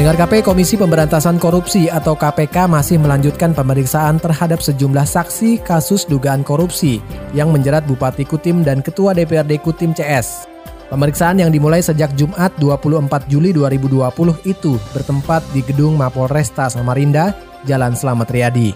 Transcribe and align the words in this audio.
Pendengar 0.00 0.32
KP 0.32 0.48
Komisi 0.48 0.80
Pemberantasan 0.80 1.36
Korupsi 1.36 1.84
atau 1.92 2.16
KPK 2.16 2.64
masih 2.72 2.96
melanjutkan 2.96 3.52
pemeriksaan 3.52 4.16
terhadap 4.16 4.64
sejumlah 4.64 5.04
saksi 5.04 5.60
kasus 5.60 6.08
dugaan 6.08 6.40
korupsi 6.40 7.04
yang 7.36 7.52
menjerat 7.52 7.84
Bupati 7.84 8.24
Kutim 8.24 8.64
dan 8.64 8.80
Ketua 8.80 9.12
DPRD 9.12 9.60
Kutim 9.60 9.92
CS. 9.92 10.48
Pemeriksaan 10.88 11.44
yang 11.44 11.52
dimulai 11.52 11.84
sejak 11.84 12.16
Jumat 12.16 12.48
24 12.56 13.28
Juli 13.28 13.52
2020 13.52 14.40
itu 14.48 14.80
bertempat 14.96 15.44
di 15.52 15.60
gedung 15.60 16.00
Mapolresta 16.00 16.72
Samarinda, 16.72 17.36
Jalan 17.68 17.92
Slamet 17.92 18.32
Riyadi. 18.32 18.72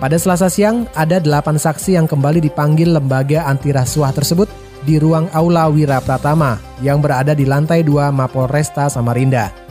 Pada 0.00 0.16
selasa 0.16 0.48
siang, 0.48 0.88
ada 0.96 1.20
delapan 1.20 1.60
saksi 1.60 2.00
yang 2.00 2.08
kembali 2.08 2.40
dipanggil 2.40 2.96
lembaga 2.96 3.44
anti 3.44 3.68
rasuah 3.68 4.16
tersebut 4.16 4.48
di 4.88 4.96
ruang 4.96 5.28
Aula 5.36 5.68
Wira 5.68 6.00
Pratama 6.00 6.56
yang 6.80 7.04
berada 7.04 7.36
di 7.36 7.44
lantai 7.44 7.84
2 7.84 8.08
Mapolresta 8.16 8.88
Samarinda. 8.88 9.67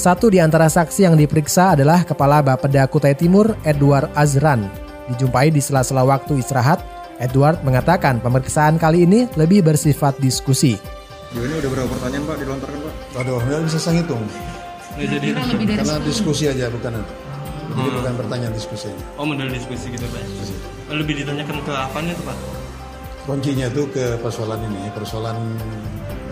Satu 0.00 0.32
di 0.32 0.40
antara 0.40 0.64
saksi 0.64 1.04
yang 1.04 1.12
diperiksa 1.12 1.76
adalah 1.76 2.00
Kepala 2.08 2.40
Bapeda 2.40 2.88
Kutai 2.88 3.12
Timur, 3.12 3.52
Edward 3.68 4.08
Azran. 4.16 4.64
Dijumpai 5.12 5.52
di 5.52 5.60
sela-sela 5.60 6.08
waktu 6.08 6.40
istirahat, 6.40 6.80
Edward 7.20 7.60
mengatakan 7.68 8.16
pemeriksaan 8.16 8.80
kali 8.80 9.04
ini 9.04 9.28
lebih 9.36 9.60
bersifat 9.60 10.16
diskusi. 10.16 10.80
Ini 11.36 11.52
udah 11.52 11.68
berapa 11.68 11.88
pertanyaan 11.92 12.24
Pak 12.24 12.36
dilontarkan 12.40 12.80
Pak? 12.80 12.94
Aduh, 13.20 13.44
nggak 13.44 13.60
bisa 13.68 13.76
saya 13.76 14.00
ngitung. 14.00 14.24
jadi 14.96 15.28
Karena 15.68 15.96
diskusi 16.00 16.48
aja 16.48 16.72
bukan 16.72 16.96
jadi 17.76 17.88
bukan 17.92 18.14
pertanyaan 18.24 18.54
diskusi. 18.56 18.88
Oh 19.20 19.28
model 19.28 19.52
diskusi 19.52 19.92
gitu 19.92 20.08
Pak. 20.08 20.24
Lebih 20.96 21.28
ditanyakan 21.28 21.60
ke 21.60 21.72
apanya 21.76 22.16
tuh 22.16 22.24
Pak? 22.24 22.38
Kuncinya 23.28 23.68
itu 23.68 23.84
ke 23.92 24.16
persoalan 24.24 24.64
ini, 24.64 24.88
persoalan 24.96 25.36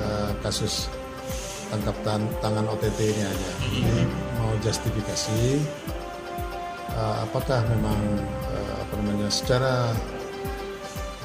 eh, 0.01 0.33
kasus 0.41 0.89
tangkap 1.69 1.97
tan- 2.05 2.33
tangan 2.41 2.65
OTT-nya 2.73 3.27
aja. 3.29 3.51
Ini 3.73 4.03
mau 4.41 4.53
justifikasi 4.61 5.41
eh, 6.93 7.17
apakah 7.25 7.61
memang 7.73 7.99
eh, 8.53 8.75
apa 8.83 8.93
namanya 9.01 9.29
secara 9.29 9.93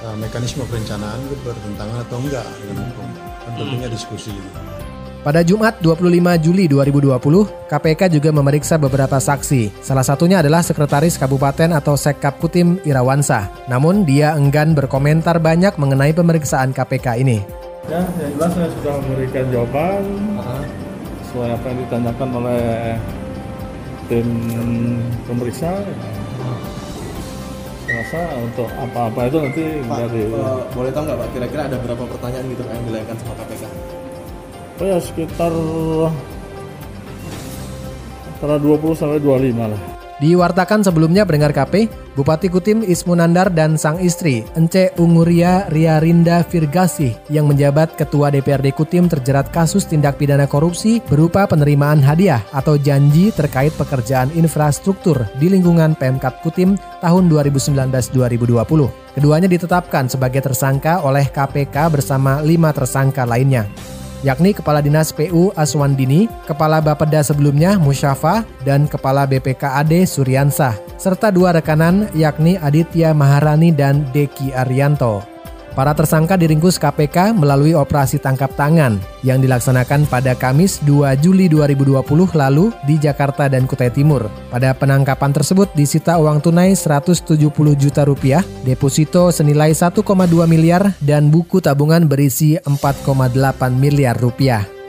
eh, 0.03 0.15
mekanisme 0.19 0.63
perencanaan 0.67 1.19
itu 1.27 1.35
bertentangan 1.43 1.97
atau 2.07 2.17
enggak 2.19 2.47
dengan 2.61 2.87
hukum. 2.91 3.07
Kan 3.43 3.51
tentunya 3.59 3.87
diskusi 3.91 4.31
ini. 4.31 4.51
Pada 5.23 5.39
Jumat 5.39 5.79
25 5.79 6.11
Juli 6.43 6.67
2020, 6.67 7.15
KPK 7.71 8.11
juga 8.11 8.35
memeriksa 8.35 8.75
beberapa 8.75 9.15
saksi. 9.23 9.71
Salah 9.79 10.03
satunya 10.03 10.43
adalah 10.43 10.59
Sekretaris 10.59 11.15
Kabupaten 11.15 11.79
atau 11.79 11.95
Sekap 11.95 12.43
Kutim 12.43 12.75
Irawansa. 12.83 13.47
Namun 13.71 14.03
dia 14.03 14.35
enggan 14.35 14.75
berkomentar 14.75 15.39
banyak 15.39 15.79
mengenai 15.79 16.11
pemeriksaan 16.11 16.75
KPK 16.75 17.23
ini. 17.23 17.62
Ya, 17.91 17.99
yang 17.99 18.31
jelas 18.39 18.51
saya 18.55 18.69
sudah 18.79 18.95
memberikan 19.03 19.45
jawaban 19.51 20.03
sesuai 21.27 21.49
apa 21.51 21.65
yang 21.67 21.77
ditanyakan 21.83 22.29
oleh 22.39 22.63
tim 24.07 24.27
pemeriksa. 25.27 25.83
Rasa 27.83 28.21
untuk 28.39 28.69
apa-apa 28.71 29.27
itu 29.27 29.37
nanti 29.37 29.63
Pak, 29.85 29.97
dari 30.07 30.21
eh, 30.31 30.61
boleh 30.71 30.91
tahu 30.95 31.03
nggak 31.05 31.17
Pak, 31.19 31.27
kira-kira 31.35 31.61
ada 31.67 31.77
berapa 31.77 32.03
pertanyaan 32.07 32.45
gitu 32.49 32.63
yang 32.65 32.83
dilayangkan 32.87 33.17
sama 33.19 33.33
KPK? 33.37 33.63
oh 34.73 34.85
ya 34.89 34.97
sekitar 34.97 35.53
antara 38.33 38.55
20 38.57 38.97
sampai 38.97 39.19
25 39.21 39.71
lah. 39.71 39.81
Diwartakan 40.17 40.79
sebelumnya 40.81 41.27
pendengar 41.27 41.51
KP, 41.53 41.91
Bupati 42.13 42.45
Kutim 42.45 42.85
Ismunandar 42.85 43.49
dan 43.49 43.73
sang 43.73 43.97
istri, 43.97 44.45
Ence 44.53 44.93
Unguria 45.01 45.65
Riarinda 45.73 46.45
Virgasih 46.45 47.09
yang 47.33 47.49
menjabat 47.49 47.97
Ketua 47.97 48.29
DPRD 48.29 48.69
Kutim 48.69 49.09
terjerat 49.09 49.49
kasus 49.49 49.89
tindak 49.89 50.21
pidana 50.21 50.45
korupsi 50.45 51.01
berupa 51.09 51.49
penerimaan 51.49 52.05
hadiah 52.05 52.45
atau 52.53 52.77
janji 52.77 53.33
terkait 53.33 53.73
pekerjaan 53.73 54.29
infrastruktur 54.37 55.25
di 55.41 55.49
lingkungan 55.49 55.97
Pemkap 55.97 56.45
Kutim 56.45 56.77
tahun 57.01 57.33
2019-2020. 57.33 59.17
Keduanya 59.17 59.49
ditetapkan 59.49 60.05
sebagai 60.05 60.45
tersangka 60.45 61.01
oleh 61.01 61.25
KPK 61.33 61.97
bersama 61.97 62.45
lima 62.45 62.69
tersangka 62.69 63.25
lainnya 63.25 63.65
yakni 64.23 64.55
Kepala 64.55 64.79
Dinas 64.79 65.11
PU 65.11 65.51
Aswandini, 65.53 66.31
Kepala 66.47 66.79
Bapeda 66.79 67.21
sebelumnya 67.21 67.75
Musyafa, 67.77 68.47
dan 68.63 68.87
Kepala 68.87 69.27
BPKAD 69.27 70.07
Suryansah, 70.07 70.79
serta 70.95 71.29
dua 71.29 71.51
rekanan 71.51 72.07
yakni 72.15 72.55
Aditya 72.57 73.11
Maharani 73.11 73.69
dan 73.75 74.07
Deki 74.15 74.55
Arianto. 74.55 75.32
Para 75.73 75.97
tersangka 75.97 76.37
diringkus 76.37 76.77
KPK 76.77 77.33
melalui 77.33 77.73
operasi 77.73 78.21
tangkap 78.21 78.53
tangan 78.53 79.01
yang 79.25 79.41
dilaksanakan 79.41 80.05
pada 80.05 80.37
Kamis 80.37 80.77
2 80.85 81.17
Juli 81.17 81.49
2020 81.49 81.97
lalu 82.37 82.69
di 82.85 83.01
Jakarta 83.01 83.49
dan 83.49 83.65
Kutai 83.65 83.89
Timur. 83.89 84.29
Pada 84.53 84.77
penangkapan 84.77 85.33
tersebut 85.33 85.73
disita 85.73 86.21
uang 86.21 86.45
tunai 86.45 86.77
170 86.77 87.33
juta 87.73 88.05
rupiah, 88.05 88.45
deposito 88.61 89.33
senilai 89.33 89.73
1,2 89.73 90.05
miliar, 90.45 90.93
dan 91.01 91.33
buku 91.33 91.57
tabungan 91.57 92.05
berisi 92.05 92.53
4,8 92.61 93.33
miliar 93.73 94.13
rupiah. 94.21 94.82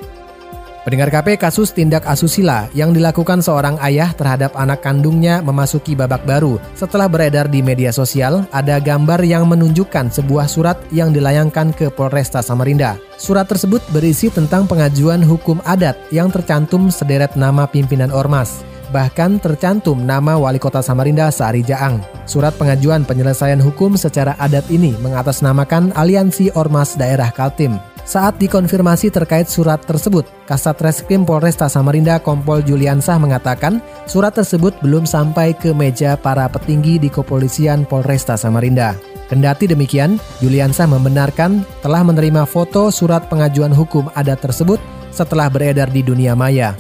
Pendengar 0.84 1.08
KP 1.08 1.40
kasus 1.40 1.72
tindak 1.72 2.04
asusila 2.04 2.68
yang 2.76 2.92
dilakukan 2.92 3.40
seorang 3.40 3.80
ayah 3.80 4.12
terhadap 4.12 4.52
anak 4.52 4.84
kandungnya 4.84 5.40
memasuki 5.40 5.96
babak 5.96 6.28
baru. 6.28 6.60
Setelah 6.76 7.08
beredar 7.08 7.48
di 7.48 7.64
media 7.64 7.88
sosial, 7.88 8.44
ada 8.52 8.76
gambar 8.84 9.24
yang 9.24 9.48
menunjukkan 9.48 10.12
sebuah 10.12 10.44
surat 10.44 10.76
yang 10.92 11.08
dilayangkan 11.08 11.72
ke 11.72 11.88
Polresta 11.88 12.44
Samarinda. 12.44 13.00
Surat 13.16 13.48
tersebut 13.48 13.80
berisi 13.96 14.28
tentang 14.28 14.68
pengajuan 14.68 15.24
hukum 15.24 15.56
adat 15.64 15.96
yang 16.12 16.28
tercantum 16.28 16.92
sederet 16.92 17.32
nama 17.32 17.64
pimpinan 17.64 18.12
ormas. 18.12 18.60
Bahkan 18.92 19.40
tercantum 19.40 20.04
nama 20.04 20.36
Wali 20.36 20.60
Kota 20.60 20.84
Samarinda 20.84 21.32
Sari 21.32 21.64
Jaang. 21.64 22.04
Surat 22.28 22.52
pengajuan 22.60 23.08
penyelesaian 23.08 23.56
hukum 23.56 23.96
secara 23.96 24.36
adat 24.36 24.68
ini 24.68 24.92
mengatasnamakan 25.00 25.96
Aliansi 25.96 26.52
Ormas 26.52 26.92
Daerah 26.92 27.32
Kaltim. 27.32 27.93
Saat 28.04 28.36
dikonfirmasi 28.36 29.08
terkait 29.08 29.48
surat 29.48 29.80
tersebut, 29.80 30.28
Kasat 30.44 30.76
Reskrim 30.76 31.24
Polresta 31.24 31.72
Samarinda 31.72 32.20
Kompol 32.20 32.60
Juliansah 32.60 33.16
mengatakan 33.16 33.80
surat 34.04 34.36
tersebut 34.36 34.76
belum 34.84 35.08
sampai 35.08 35.56
ke 35.56 35.72
meja 35.72 36.12
para 36.20 36.44
petinggi 36.52 37.00
di 37.00 37.08
kepolisian 37.08 37.88
Polresta 37.88 38.36
Samarinda. 38.36 38.92
Kendati 39.32 39.64
demikian, 39.64 40.20
Juliansah 40.44 40.84
membenarkan 40.84 41.64
telah 41.80 42.04
menerima 42.04 42.44
foto 42.44 42.92
surat 42.92 43.24
pengajuan 43.32 43.72
hukum 43.72 44.12
adat 44.12 44.36
tersebut 44.44 44.76
setelah 45.08 45.48
beredar 45.48 45.88
di 45.88 46.04
dunia 46.04 46.36
maya. 46.36 46.76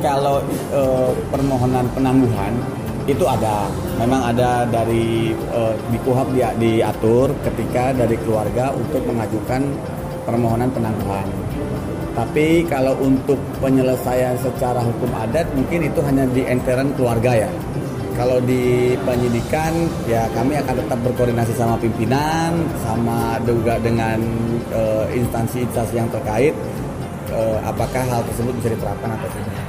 Kalau 0.00 0.40
eh, 0.72 1.12
permohonan 1.28 1.84
penangguhan 1.92 2.56
itu 3.04 3.28
ada, 3.28 3.68
memang 4.00 4.32
ada 4.32 4.64
dari 4.64 5.36
eh, 5.36 5.74
di 5.92 5.98
diatur 6.58 7.28
ketika 7.44 7.92
dari 7.92 8.16
keluarga 8.24 8.72
untuk 8.72 9.04
mengajukan 9.04 9.62
permohonan 10.26 10.68
penangguhan. 10.74 11.24
Tapi 12.16 12.64
kalau 12.66 12.96
untuk 12.98 13.36
penyelesaian 13.60 14.34
secara 14.40 14.80
hukum 14.80 15.12
adat 15.14 15.46
mungkin 15.52 15.84
itu 15.86 16.00
hanya 16.02 16.24
di 16.26 16.42
enteran 16.48 16.90
keluarga 16.98 17.46
ya. 17.46 17.50
Kalau 18.16 18.40
di 18.40 18.96
penyidikan 19.04 19.76
ya 20.08 20.24
kami 20.32 20.56
akan 20.56 20.74
tetap 20.80 20.98
berkoordinasi 21.04 21.52
sama 21.52 21.76
pimpinan, 21.76 22.64
sama 22.80 23.36
juga 23.44 23.76
dengan 23.76 24.16
eh, 24.72 25.20
instansi-instansi 25.20 25.94
yang 26.00 26.08
terkait 26.08 26.56
eh, 27.30 27.58
apakah 27.60 28.02
hal 28.08 28.24
tersebut 28.32 28.56
bisa 28.64 28.68
diterapkan 28.72 29.12
atau 29.12 29.28
tidak. 29.28 29.64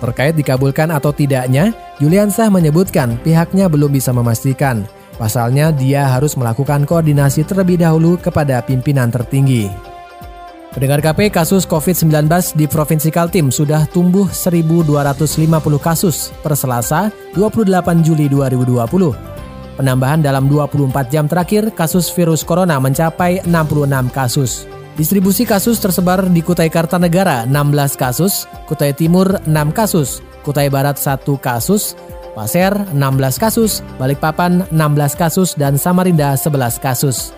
Terkait 0.00 0.32
dikabulkan 0.36 0.88
atau 0.92 1.12
tidaknya, 1.12 1.72
Juliansah 2.00 2.52
menyebutkan 2.52 3.16
pihaknya 3.20 3.68
belum 3.68 3.92
bisa 3.92 4.12
memastikan. 4.12 4.84
Pasalnya 5.20 5.68
dia 5.68 6.08
harus 6.08 6.32
melakukan 6.32 6.88
koordinasi 6.88 7.44
terlebih 7.44 7.76
dahulu 7.76 8.16
kepada 8.16 8.64
pimpinan 8.64 9.12
tertinggi. 9.12 9.68
Pendengar 10.72 11.04
KP 11.04 11.28
kasus 11.28 11.68
COVID-19 11.68 12.24
di 12.56 12.64
Provinsi 12.64 13.12
Kaltim 13.12 13.52
sudah 13.52 13.84
tumbuh 13.92 14.24
1.250 14.32 14.88
kasus 15.76 16.32
per 16.40 16.56
Selasa 16.56 17.12
28 17.36 18.00
Juli 18.00 18.32
2020. 18.32 18.80
Penambahan 19.76 20.24
dalam 20.24 20.48
24 20.48 21.12
jam 21.12 21.28
terakhir 21.28 21.68
kasus 21.76 22.08
virus 22.16 22.40
corona 22.40 22.80
mencapai 22.80 23.44
66 23.44 24.16
kasus. 24.16 24.64
Distribusi 24.96 25.44
kasus 25.44 25.76
tersebar 25.82 26.32
di 26.32 26.40
Kutai 26.40 26.72
Kartanegara 26.72 27.44
16 27.44 28.00
kasus, 28.00 28.48
Kutai 28.64 28.96
Timur 28.96 29.36
6 29.44 29.52
kasus, 29.76 30.24
Kutai 30.46 30.72
Barat 30.72 30.96
1 30.96 31.24
kasus, 31.42 31.98
Pasir 32.32 32.70
16 32.70 32.96
kasus, 33.42 33.82
Balikpapan 33.98 34.64
16 34.70 35.18
kasus, 35.18 35.58
dan 35.58 35.74
Samarinda 35.74 36.38
11 36.38 36.78
kasus. 36.78 37.34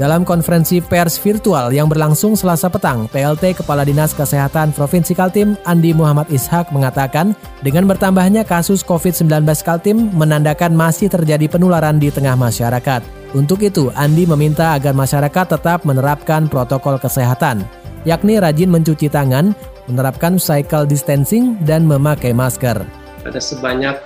Dalam 0.00 0.24
konferensi 0.24 0.80
pers 0.80 1.20
virtual 1.20 1.68
yang 1.68 1.84
berlangsung 1.84 2.32
selasa 2.32 2.72
petang, 2.72 3.04
PLT 3.12 3.60
Kepala 3.60 3.84
Dinas 3.84 4.16
Kesehatan 4.16 4.72
Provinsi 4.72 5.12
Kaltim 5.12 5.52
Andi 5.68 5.92
Muhammad 5.92 6.32
Ishak 6.32 6.72
mengatakan 6.72 7.36
dengan 7.60 7.84
bertambahnya 7.84 8.40
kasus 8.48 8.80
COVID-19 8.88 9.44
Kaltim 9.60 10.08
menandakan 10.16 10.72
masih 10.72 11.12
terjadi 11.12 11.44
penularan 11.44 12.00
di 12.00 12.08
tengah 12.08 12.32
masyarakat. 12.40 13.04
Untuk 13.36 13.60
itu, 13.60 13.92
Andi 13.92 14.24
meminta 14.24 14.72
agar 14.72 14.96
masyarakat 14.96 15.60
tetap 15.60 15.84
menerapkan 15.84 16.48
protokol 16.48 16.96
kesehatan, 16.96 17.60
yakni 18.08 18.40
rajin 18.40 18.72
mencuci 18.72 19.12
tangan, 19.12 19.52
menerapkan 19.92 20.40
cycle 20.40 20.88
distancing, 20.88 21.60
dan 21.68 21.84
memakai 21.84 22.32
masker. 22.32 22.80
Ada 23.22 23.38
sebanyak 23.38 23.96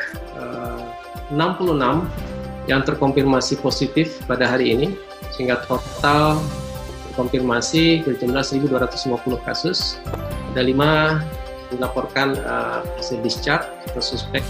66 1.32 2.04
yang 2.66 2.82
terkonfirmasi 2.82 3.62
positif 3.62 4.18
pada 4.26 4.50
hari 4.50 4.74
ini 4.74 4.88
sehingga 5.34 5.62
total 5.66 6.38
konfirmasi 7.16 8.04
berjumlah 8.04 8.44
1.250 8.44 9.48
kasus. 9.48 9.96
Ada 10.52 10.62
lima 10.62 11.24
dilaporkan 11.72 12.38
uh, 12.46 12.86
hasil 12.98 13.18
discharge 13.26 13.66
atau 13.90 14.02
suspek 14.02 14.42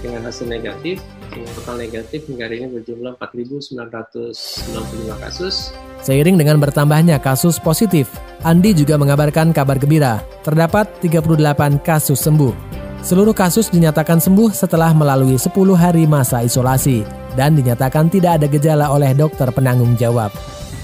dengan 0.00 0.24
hasil 0.24 0.48
negatif. 0.48 1.04
Sehingga 1.32 1.48
total 1.56 1.76
negatif 1.80 2.28
hingga 2.28 2.44
hari 2.48 2.64
ini 2.64 2.68
berjumlah 2.80 3.16
4.995 3.16 5.24
kasus. 5.24 5.72
Seiring 6.04 6.36
dengan 6.36 6.60
bertambahnya 6.60 7.16
kasus 7.22 7.56
positif, 7.56 8.10
Andi 8.44 8.76
juga 8.76 9.00
mengabarkan 9.00 9.54
kabar 9.54 9.80
gembira. 9.80 10.20
Terdapat 10.44 10.92
38 11.00 11.80
kasus 11.80 12.20
sembuh. 12.20 12.81
Seluruh 13.02 13.34
kasus 13.34 13.66
dinyatakan 13.66 14.22
sembuh 14.22 14.54
setelah 14.54 14.94
melalui 14.94 15.34
10 15.34 15.50
hari 15.74 16.06
masa 16.06 16.46
isolasi 16.46 17.02
dan 17.34 17.58
dinyatakan 17.58 18.06
tidak 18.06 18.38
ada 18.38 18.46
gejala 18.46 18.94
oleh 18.94 19.10
dokter 19.10 19.50
penanggung 19.50 19.98
jawab. 19.98 20.30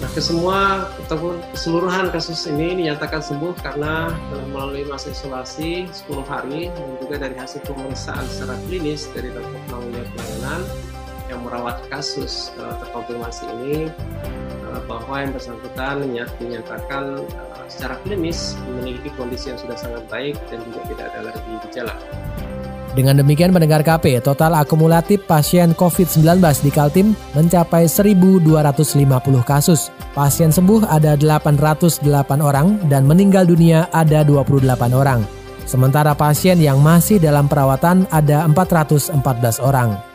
Nah, 0.03 0.11
kesemua 0.11 0.91
ataupun 1.07 1.39
keseluruhan 1.55 2.11
kasus 2.11 2.51
ini 2.51 2.75
dinyatakan 2.75 3.23
sembuh 3.23 3.55
karena 3.63 4.11
telah 4.35 4.47
melalui 4.51 4.83
masa 4.91 5.15
isolasi 5.15 5.87
10 5.95 6.27
hari 6.27 6.75
dan 6.75 6.87
juga 6.99 7.23
dari 7.23 7.39
hasil 7.39 7.63
pemeriksaan 7.63 8.27
secara 8.27 8.59
klinis 8.67 9.07
dari 9.15 9.31
dokter 9.31 9.59
penanggung 9.71 9.95
jawab 9.95 10.11
pelayanan 10.19 10.61
yang 11.29 11.45
merawat 11.45 11.81
kasus 11.93 12.51
uh, 12.57 12.75
terkonfirmasi 12.81 13.45
ini 13.61 13.93
uh, 14.69 14.81
bahwa 14.89 15.21
yang 15.21 15.33
bersangkutan 15.33 16.05
dinyatakan 16.41 17.23
uh, 17.23 17.65
secara 17.69 18.01
klinis 18.03 18.57
memiliki 18.81 19.13
kondisi 19.15 19.53
yang 19.53 19.61
sudah 19.61 19.77
sangat 19.77 20.03
baik 20.09 20.35
dan 20.49 20.59
juga 20.65 20.81
tidak 20.89 21.07
ada 21.13 21.21
lagi 21.33 21.53
gejala. 21.69 21.95
Dengan 22.97 23.21
demikian 23.21 23.55
pendengar 23.55 23.87
KP, 23.87 24.19
total 24.25 24.59
akumulatif 24.59 25.23
pasien 25.29 25.71
COVID-19 25.77 26.41
di 26.67 26.71
Kaltim 26.73 27.07
mencapai 27.37 27.87
1.250 27.87 28.43
kasus. 29.47 29.95
Pasien 30.17 30.51
sembuh 30.51 30.89
ada 30.89 31.15
808 31.15 32.03
orang 32.43 32.81
dan 32.91 33.07
meninggal 33.07 33.47
dunia 33.47 33.87
ada 33.95 34.27
28 34.27 34.67
orang. 34.97 35.23
Sementara 35.69 36.17
pasien 36.17 36.57
yang 36.59 36.81
masih 36.81 37.21
dalam 37.21 37.45
perawatan 37.45 38.09
ada 38.09 38.49
414 38.49 39.61
orang. 39.61 40.08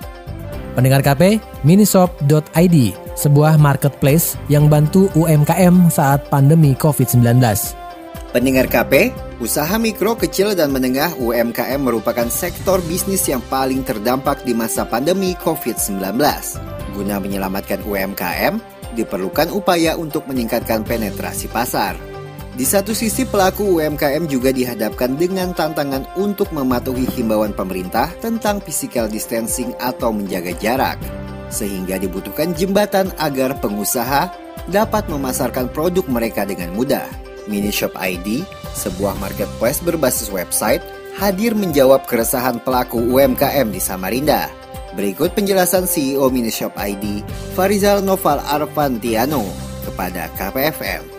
Pendengar 0.73 1.05
KP, 1.05 1.37
minishop.id, 1.61 2.77
sebuah 3.13 3.61
marketplace 3.61 4.41
yang 4.49 4.65
bantu 4.73 5.05
UMKM 5.13 5.93
saat 5.93 6.25
pandemi 6.33 6.73
COVID-19. 6.73 7.37
Pendengar 8.33 8.65
KP, 8.65 9.13
usaha 9.37 9.77
mikro, 9.77 10.17
kecil, 10.17 10.57
dan 10.57 10.73
menengah 10.73 11.13
UMKM 11.21 11.77
merupakan 11.77 12.25
sektor 12.33 12.81
bisnis 12.89 13.29
yang 13.29 13.45
paling 13.45 13.85
terdampak 13.85 14.41
di 14.41 14.57
masa 14.57 14.81
pandemi 14.89 15.37
COVID-19. 15.37 16.17
Guna 16.97 17.21
menyelamatkan 17.21 17.85
UMKM, 17.85 18.57
diperlukan 18.97 19.53
upaya 19.53 19.93
untuk 19.93 20.25
meningkatkan 20.25 20.81
penetrasi 20.81 21.53
pasar. 21.53 22.12
Di 22.53 22.69
satu 22.69 22.93
sisi 22.93 23.25
pelaku 23.25 23.81
UMKM 23.81 24.29
juga 24.29 24.53
dihadapkan 24.53 25.17
dengan 25.17 25.57
tantangan 25.57 26.05
untuk 26.13 26.53
mematuhi 26.53 27.09
himbauan 27.17 27.49
pemerintah 27.49 28.13
tentang 28.21 28.61
physical 28.61 29.09
distancing 29.09 29.73
atau 29.81 30.13
menjaga 30.13 30.53
jarak. 30.61 31.01
Sehingga 31.49 31.97
dibutuhkan 31.97 32.53
jembatan 32.53 33.09
agar 33.17 33.57
pengusaha 33.57 34.29
dapat 34.69 35.09
memasarkan 35.09 35.73
produk 35.73 36.05
mereka 36.05 36.45
dengan 36.45 36.69
mudah. 36.77 37.09
Minishop 37.49 37.97
ID, 37.97 38.45
sebuah 38.77 39.17
marketplace 39.17 39.81
berbasis 39.81 40.29
website, 40.29 40.85
hadir 41.17 41.57
menjawab 41.57 42.05
keresahan 42.05 42.61
pelaku 42.61 43.01
UMKM 43.01 43.73
di 43.73 43.81
Samarinda. 43.81 44.45
Berikut 44.93 45.33
penjelasan 45.33 45.89
CEO 45.89 46.29
Minishop 46.29 46.77
ID, 46.77 47.25
Farizal 47.57 48.05
Noval 48.05 48.45
Arfantiano, 48.45 49.41
kepada 49.89 50.29
KPFM. 50.37 51.12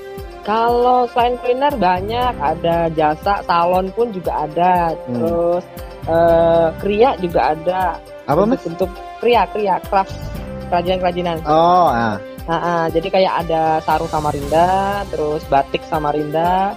Kalau 0.44 1.08
selain 1.08 1.40
kuliner 1.40 1.72
banyak, 1.72 2.32
ada 2.36 2.92
jasa 2.92 3.40
salon 3.48 3.88
pun 3.96 4.12
juga 4.12 4.44
ada, 4.44 4.92
hmm. 4.92 5.12
terus 5.16 5.64
uh, 6.04 6.68
kria 6.84 7.16
juga 7.16 7.56
ada. 7.56 7.96
Apa 8.28 8.44
mas? 8.44 8.60
Untuk 8.68 8.92
kria, 9.24 9.48
kria, 9.48 9.80
craft, 9.88 10.12
kerajinan 10.68 11.00
kerajinan. 11.00 11.36
Oh, 11.48 11.88
ah. 11.88 12.20
Nah, 12.44 12.60
uh, 12.60 12.86
jadi 12.92 13.08
kayak 13.08 13.48
ada 13.48 13.80
sarung 13.88 14.12
Samarinda, 14.12 15.00
terus 15.08 15.40
batik 15.48 15.80
Samarinda, 15.88 16.76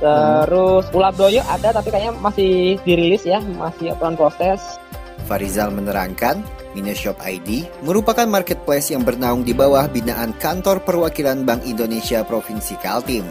terus 0.00 0.88
hmm. 0.88 0.96
ulap 0.96 1.12
ada 1.20 1.68
tapi 1.76 1.92
kayaknya 1.92 2.16
masih 2.16 2.80
dirilis 2.88 3.20
ya, 3.28 3.36
masih 3.60 3.92
pelan 4.00 4.16
proses. 4.16 4.80
Farizal 5.28 5.68
menerangkan, 5.76 6.40
Mineshop 6.76 7.16
ID 7.24 7.64
merupakan 7.80 8.28
marketplace 8.28 8.92
yang 8.92 9.06
bernaung 9.06 9.44
di 9.44 9.56
bawah 9.56 9.88
binaan 9.88 10.36
Kantor 10.36 10.84
Perwakilan 10.84 11.46
Bank 11.48 11.64
Indonesia 11.64 12.20
Provinsi 12.26 12.76
Kaltim. 12.80 13.24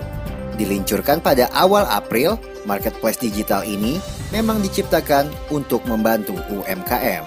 Diluncurkan 0.58 1.22
pada 1.22 1.46
awal 1.54 1.86
April, 1.86 2.42
marketplace 2.66 3.22
digital 3.22 3.62
ini 3.62 4.02
memang 4.34 4.58
diciptakan 4.66 5.30
untuk 5.54 5.86
membantu 5.86 6.34
UMKM. 6.50 7.24